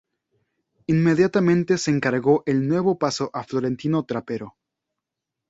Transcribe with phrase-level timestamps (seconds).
[0.87, 4.55] Inmediatamente se encargó el nuevo paso a Florentino Trapero.